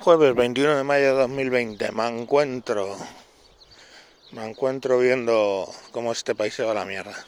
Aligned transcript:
Jueves 0.00 0.32
21 0.36 0.76
de 0.76 0.84
mayo 0.84 1.06
de 1.06 1.20
2020, 1.22 1.90
me 1.90 2.06
encuentro, 2.06 2.96
me 4.30 4.48
encuentro 4.48 4.96
viendo 5.00 5.68
cómo 5.90 6.12
este 6.12 6.36
país 6.36 6.54
se 6.54 6.62
va 6.62 6.70
a 6.70 6.74
la 6.74 6.84
mierda. 6.84 7.26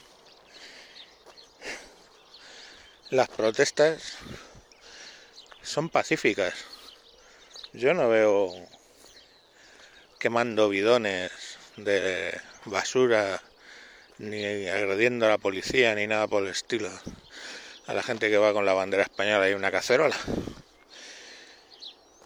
Las 3.09 3.27
protestas 3.27 4.13
son 5.61 5.89
pacíficas. 5.89 6.53
Yo 7.73 7.93
no 7.93 8.07
veo 8.07 8.53
quemando 10.17 10.69
bidones 10.69 11.29
de 11.75 12.39
basura, 12.63 13.43
ni 14.17 14.67
agrediendo 14.69 15.25
a 15.25 15.29
la 15.29 15.37
policía, 15.37 15.93
ni 15.93 16.07
nada 16.07 16.27
por 16.27 16.43
el 16.43 16.49
estilo. 16.49 16.89
A 17.85 17.93
la 17.93 18.01
gente 18.01 18.29
que 18.29 18.37
va 18.37 18.53
con 18.53 18.65
la 18.65 18.73
bandera 18.73 19.03
española 19.03 19.49
y 19.49 19.53
una 19.53 19.71
cacerola. 19.71 20.15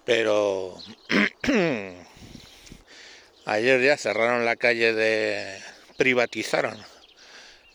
Pero 0.05 0.77
ayer 3.45 3.81
ya 3.81 3.97
cerraron 3.97 4.45
la 4.45 4.55
calle 4.55 4.93
de... 4.93 5.59
privatizaron 5.97 6.77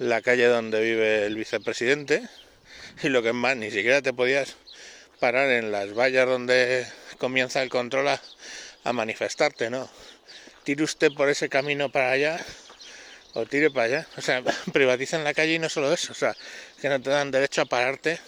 la 0.01 0.23
calle 0.23 0.47
donde 0.47 0.80
vive 0.80 1.27
el 1.27 1.37
vicepresidente 1.37 2.23
y 3.03 3.11
lo 3.11 3.23
que 3.23 3.29
es 3.29 3.34
más, 3.34 3.55
ni 3.56 3.70
siquiera 3.70 4.01
te 4.01 4.15
podías 4.15 4.56
parar 5.19 5.51
en 5.51 5.70
las 5.70 5.93
vallas 5.93 6.27
donde 6.27 6.87
comienza 7.19 7.62
el 7.62 7.69
control 7.69 8.09
a, 8.09 8.92
manifestarte, 8.92 9.69
¿no? 9.69 9.91
Tire 10.65 10.84
usted 10.84 11.12
por 11.12 11.28
ese 11.28 11.51
camino 11.51 11.92
para 11.92 12.12
allá 12.12 12.41
o 13.34 13.45
tire 13.45 13.70
para 13.70 13.84
allá. 13.84 14.09
O 14.17 14.23
sea, 14.23 14.42
privatizan 14.73 15.23
la 15.23 15.34
calle 15.34 15.55
y 15.55 15.59
no 15.59 15.69
solo 15.69 15.92
eso, 15.92 16.12
o 16.12 16.15
sea, 16.15 16.34
que 16.81 16.89
no 16.89 17.01
te 17.01 17.11
dan 17.11 17.31
derecho 17.31 17.61
a 17.61 17.67
pararte 17.67 18.19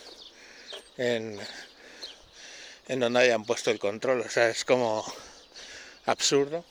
en, 0.98 1.40
en 2.88 3.00
donde 3.00 3.20
hayan 3.20 3.44
puesto 3.44 3.70
el 3.70 3.78
control. 3.78 4.20
O 4.20 4.28
sea, 4.28 4.48
es 4.48 4.64
como 4.64 5.04
absurdo 6.06 6.64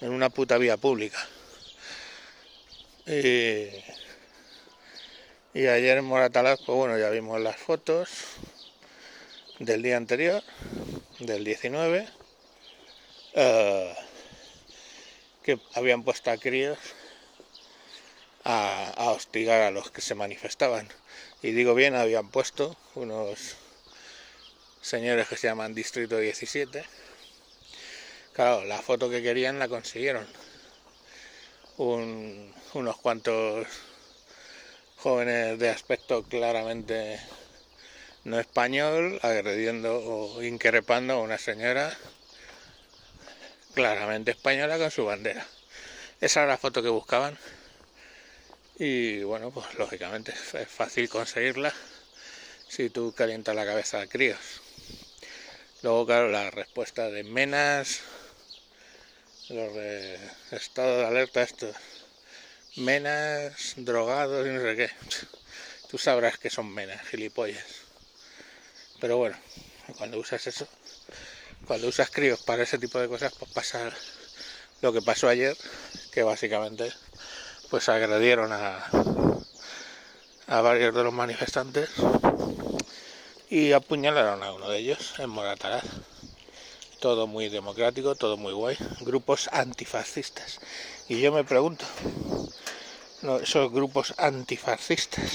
en 0.00 0.10
una 0.10 0.30
puta 0.30 0.58
vía 0.58 0.76
pública. 0.76 1.18
Y, 3.06 3.68
y 5.54 5.66
ayer 5.66 5.98
en 5.98 6.04
Moratalaz, 6.04 6.60
pues 6.66 6.76
bueno, 6.76 6.98
ya 6.98 7.10
vimos 7.10 7.40
las 7.40 7.56
fotos 7.56 8.08
del 9.58 9.82
día 9.82 9.96
anterior, 9.96 10.42
del 11.20 11.44
19, 11.44 12.08
eh, 13.34 13.94
que 15.42 15.60
habían 15.74 16.02
puesto 16.02 16.30
a 16.30 16.36
críos 16.36 16.78
a, 18.44 18.90
a 18.96 19.10
hostigar 19.12 19.62
a 19.62 19.70
los 19.70 19.90
que 19.90 20.00
se 20.00 20.14
manifestaban. 20.14 20.88
Y 21.42 21.52
digo 21.52 21.74
bien, 21.74 21.94
habían 21.94 22.28
puesto 22.30 22.76
unos 22.94 23.56
señores 24.86 25.26
que 25.26 25.36
se 25.36 25.48
llaman 25.48 25.74
Distrito 25.74 26.16
17. 26.16 26.84
Claro, 28.32 28.64
la 28.64 28.80
foto 28.80 29.10
que 29.10 29.20
querían 29.20 29.58
la 29.58 29.66
consiguieron. 29.66 30.24
Un, 31.76 32.54
unos 32.72 32.96
cuantos 32.98 33.66
jóvenes 34.98 35.58
de 35.58 35.70
aspecto 35.70 36.22
claramente 36.22 37.18
no 38.22 38.38
español 38.38 39.18
agrediendo 39.22 39.98
o 39.98 40.42
increpando 40.44 41.14
a 41.14 41.20
una 41.20 41.38
señora 41.38 41.92
claramente 43.74 44.30
española 44.30 44.78
con 44.78 44.92
su 44.92 45.04
bandera. 45.04 45.44
Esa 46.20 46.42
era 46.42 46.52
la 46.52 46.58
foto 46.58 46.80
que 46.80 46.90
buscaban. 46.90 47.36
Y 48.78 49.24
bueno, 49.24 49.50
pues 49.50 49.66
lógicamente 49.74 50.32
es 50.32 50.68
fácil 50.68 51.08
conseguirla 51.08 51.74
si 52.68 52.88
tú 52.88 53.12
calientas 53.12 53.56
la 53.56 53.66
cabeza 53.66 54.00
a 54.00 54.06
críos. 54.06 54.62
Luego, 55.86 56.04
claro, 56.04 56.28
la 56.30 56.50
respuesta 56.50 57.08
de 57.10 57.22
Menas, 57.22 58.00
los 59.48 59.72
de 59.72 60.18
estado 60.50 60.98
de 60.98 61.06
alerta, 61.06 61.44
estos 61.44 61.76
Menas, 62.74 63.74
drogados 63.76 64.44
y 64.48 64.50
no 64.50 64.62
sé 64.62 64.74
qué. 64.74 64.90
Tú 65.88 65.96
sabrás 65.96 66.38
que 66.38 66.50
son 66.50 66.74
Menas, 66.74 67.06
gilipollas. 67.06 67.64
Pero 69.00 69.18
bueno, 69.18 69.36
cuando 69.96 70.18
usas 70.18 70.44
eso, 70.48 70.66
cuando 71.68 71.86
usas 71.86 72.10
críos 72.10 72.40
para 72.40 72.64
ese 72.64 72.78
tipo 72.78 72.98
de 72.98 73.06
cosas, 73.06 73.32
pues 73.38 73.52
pasa 73.52 73.88
lo 74.80 74.92
que 74.92 75.02
pasó 75.02 75.28
ayer, 75.28 75.56
que 76.10 76.24
básicamente 76.24 76.92
pues 77.70 77.88
agredieron 77.88 78.52
a, 78.52 78.84
a 80.48 80.60
varios 80.62 80.92
de 80.92 81.04
los 81.04 81.12
manifestantes 81.12 81.90
y 83.48 83.72
apuñalaron 83.72 84.42
a 84.42 84.52
uno 84.52 84.68
de 84.68 84.78
ellos 84.78 85.14
en 85.18 85.30
Morataraz. 85.30 85.84
Todo 87.00 87.26
muy 87.26 87.48
democrático, 87.48 88.14
todo 88.14 88.36
muy 88.36 88.52
guay. 88.52 88.76
Grupos 89.00 89.48
antifascistas. 89.52 90.60
Y 91.08 91.20
yo 91.20 91.30
me 91.30 91.44
pregunto, 91.44 91.84
esos 93.42 93.70
grupos 93.70 94.14
antifascistas, 94.18 95.32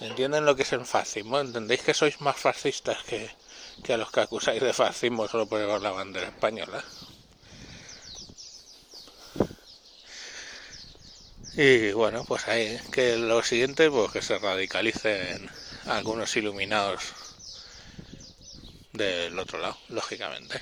¿entienden 0.00 0.44
lo 0.44 0.56
que 0.56 0.62
es 0.62 0.72
el 0.72 0.84
fascismo? 0.84 1.38
¿Entendéis 1.38 1.82
que 1.82 1.94
sois 1.94 2.20
más 2.20 2.36
fascistas 2.36 3.02
que, 3.04 3.30
que 3.84 3.92
a 3.92 3.96
los 3.96 4.10
que 4.10 4.20
acusáis 4.20 4.62
de 4.62 4.72
fascismo 4.72 5.28
solo 5.28 5.46
por 5.46 5.60
llevar 5.60 5.82
la 5.82 5.92
bandera 5.92 6.28
española? 6.28 6.82
Y 11.54 11.92
bueno, 11.92 12.24
pues 12.26 12.48
ahí, 12.48 12.78
que 12.92 13.16
lo 13.16 13.42
siguiente, 13.42 13.90
pues 13.90 14.12
que 14.12 14.20
se 14.20 14.38
radicalicen 14.38 15.48
algunos 15.86 16.36
iluminados 16.36 17.02
del 18.92 19.38
otro 19.38 19.58
lado, 19.58 19.78
lógicamente. 19.88 20.60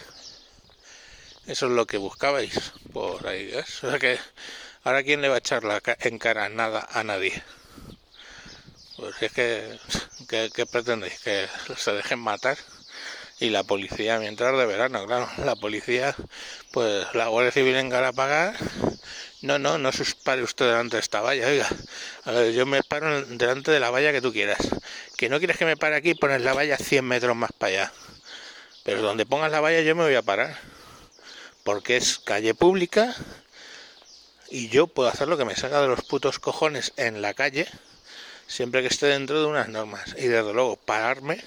Eso 1.46 1.66
es 1.66 1.72
lo 1.72 1.86
que 1.86 1.98
buscabais 1.98 2.72
por 2.92 3.26
ahí. 3.26 3.52
O 3.54 3.66
sea 3.66 3.98
que 3.98 4.18
ahora 4.82 5.02
quién 5.02 5.20
le 5.20 5.28
va 5.28 5.36
a 5.36 5.38
echar 5.38 5.64
la 5.64 5.82
en 6.00 6.18
cara 6.18 6.48
nada 6.48 6.88
a 6.90 7.04
nadie. 7.04 7.42
Pues 8.96 9.20
es 9.20 9.32
que, 9.32 9.78
¿qué, 10.28 10.66
pretendéis? 10.66 11.20
¿Que 11.20 11.48
se 11.76 11.92
dejen 11.92 12.20
matar? 12.20 12.56
Y 13.44 13.50
la 13.50 13.62
policía, 13.62 14.18
mientras 14.18 14.56
de 14.56 14.64
verano, 14.64 15.06
claro, 15.06 15.28
la 15.44 15.54
policía, 15.54 16.16
pues 16.72 17.06
la 17.12 17.28
Guardia 17.28 17.52
Civil 17.52 17.76
en 17.76 17.90
pagar 18.14 18.56
no, 19.42 19.58
no, 19.58 19.76
no 19.76 19.92
se 19.92 20.04
pare 20.24 20.42
usted 20.42 20.64
delante 20.64 20.96
de 20.96 21.00
esta 21.00 21.20
valla, 21.20 21.46
oiga. 21.46 21.68
A 22.24 22.32
ver, 22.32 22.54
yo 22.54 22.64
me 22.64 22.82
paro 22.82 23.22
delante 23.26 23.70
de 23.70 23.80
la 23.80 23.90
valla 23.90 24.12
que 24.12 24.22
tú 24.22 24.32
quieras. 24.32 24.56
Que 25.18 25.28
no 25.28 25.36
quieres 25.38 25.58
que 25.58 25.66
me 25.66 25.76
pare 25.76 25.94
aquí, 25.94 26.14
pones 26.14 26.40
la 26.40 26.54
valla 26.54 26.78
100 26.78 27.04
metros 27.04 27.36
más 27.36 27.52
para 27.52 27.68
allá. 27.72 27.92
Pero 28.82 29.02
donde 29.02 29.26
pongas 29.26 29.52
la 29.52 29.60
valla 29.60 29.82
yo 29.82 29.94
me 29.94 30.04
voy 30.04 30.14
a 30.14 30.22
parar. 30.22 30.58
Porque 31.64 31.98
es 31.98 32.18
calle 32.18 32.54
pública 32.54 33.14
y 34.48 34.68
yo 34.70 34.86
puedo 34.86 35.10
hacer 35.10 35.28
lo 35.28 35.36
que 35.36 35.44
me 35.44 35.54
salga 35.54 35.82
de 35.82 35.88
los 35.88 36.02
putos 36.02 36.38
cojones 36.38 36.94
en 36.96 37.20
la 37.20 37.34
calle 37.34 37.68
siempre 38.46 38.80
que 38.80 38.88
esté 38.88 39.06
dentro 39.06 39.38
de 39.38 39.46
unas 39.46 39.68
normas. 39.68 40.14
Y 40.16 40.28
desde 40.28 40.54
luego, 40.54 40.76
pararme 40.76 41.44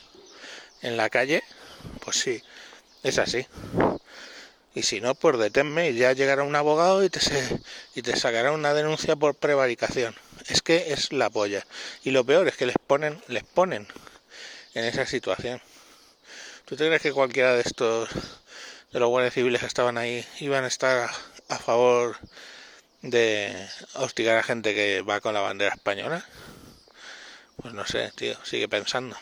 en 0.82 0.98
la 0.98 1.10
calle, 1.10 1.44
pues 2.04 2.18
sí, 2.18 2.42
es 3.04 3.18
así 3.18 3.46
y 4.78 4.84
si 4.84 5.02
no, 5.02 5.16
pues 5.16 5.40
deténme 5.40 5.90
y 5.90 5.96
ya 5.96 6.14
llegará 6.14 6.44
un 6.44 6.56
abogado 6.56 7.04
y 7.04 7.10
te, 7.10 7.20
y 7.96 8.04
te 8.04 8.16
sacará 8.16 8.52
una 8.52 8.76
denuncia 8.76 9.16
por 9.16 9.34
prevaricación. 9.34 10.16
Es 10.46 10.62
que 10.62 10.94
es 10.94 11.12
la 11.12 11.32
polla. 11.32 11.66
Y 12.04 12.12
lo 12.12 12.24
peor 12.24 12.48
es 12.48 12.58
que 12.58 12.68
les 12.68 12.76
ponen, 12.86 13.20
les 13.28 13.44
ponen 13.44 13.88
en 14.76 14.86
esa 14.86 15.08
situación. 15.08 15.60
¿Tú 16.66 16.76
te 16.76 16.86
crees 16.86 17.02
que 17.02 17.12
cualquiera 17.12 17.56
de 17.56 17.62
estos, 17.62 18.10
de 18.92 19.00
los 19.00 19.10
guardias 19.10 19.34
civiles 19.34 19.62
que 19.62 19.68
estaban 19.68 19.98
ahí, 19.98 20.24
iban 20.42 20.64
a 20.64 20.68
estar 20.68 21.10
a 21.50 21.58
favor 21.58 22.16
de 23.02 23.68
hostigar 23.96 24.38
a 24.38 24.44
gente 24.44 24.76
que 24.76 25.02
va 25.02 25.22
con 25.22 25.34
la 25.34 25.42
bandera 25.42 25.74
española? 25.74 26.24
Pues 27.56 27.74
no 27.74 27.84
sé, 27.88 28.12
tío, 28.16 28.38
sigue 28.46 28.70
pensando. 28.70 29.18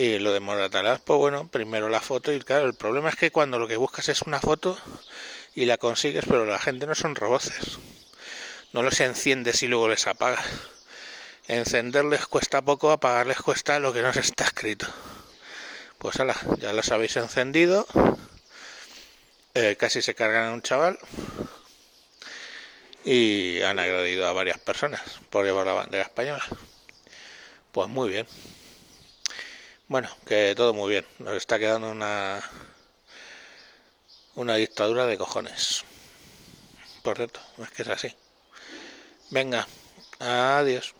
Y 0.00 0.20
lo 0.20 0.32
de 0.32 0.38
Moratalaz, 0.38 1.00
pues 1.00 1.18
bueno, 1.18 1.48
primero 1.48 1.88
la 1.88 2.00
foto 2.00 2.32
y 2.32 2.38
claro, 2.38 2.66
el 2.66 2.74
problema 2.74 3.08
es 3.08 3.16
que 3.16 3.32
cuando 3.32 3.58
lo 3.58 3.66
que 3.66 3.76
buscas 3.76 4.08
es 4.08 4.22
una 4.22 4.38
foto 4.38 4.78
y 5.56 5.64
la 5.64 5.76
consigues, 5.76 6.24
pero 6.24 6.46
la 6.46 6.60
gente 6.60 6.86
no 6.86 6.94
son 6.94 7.16
roboces. 7.16 7.78
No 8.72 8.84
los 8.84 9.00
enciendes 9.00 9.60
y 9.64 9.66
luego 9.66 9.88
les 9.88 10.06
apagas. 10.06 10.46
Encenderles 11.48 12.28
cuesta 12.28 12.62
poco, 12.62 12.92
apagarles 12.92 13.38
cuesta 13.38 13.80
lo 13.80 13.92
que 13.92 14.02
no 14.02 14.12
se 14.12 14.20
está 14.20 14.44
escrito. 14.44 14.86
Pues 15.98 16.20
ala, 16.20 16.36
ya 16.58 16.72
los 16.72 16.92
habéis 16.92 17.16
encendido. 17.16 17.84
Eh, 19.54 19.74
casi 19.76 20.00
se 20.00 20.14
cargan 20.14 20.44
a 20.44 20.52
un 20.52 20.62
chaval. 20.62 20.96
Y 23.04 23.62
han 23.62 23.80
agredido 23.80 24.28
a 24.28 24.32
varias 24.32 24.60
personas 24.60 25.02
por 25.28 25.44
llevar 25.44 25.66
la 25.66 25.72
bandera 25.72 26.04
española. 26.04 26.44
Pues 27.72 27.88
muy 27.88 28.10
bien. 28.10 28.28
Bueno, 29.88 30.08
que 30.26 30.54
todo 30.54 30.74
muy 30.74 30.90
bien. 30.90 31.06
Nos 31.18 31.34
está 31.34 31.58
quedando 31.58 31.90
una 31.90 32.40
una 34.36 34.54
dictadura 34.54 35.06
de 35.06 35.18
cojones. 35.18 35.84
Por 37.02 37.16
cierto, 37.16 37.40
es 37.62 37.70
que 37.70 37.82
es 37.82 37.88
así. 37.88 38.14
Venga, 39.30 39.66
adiós. 40.20 40.94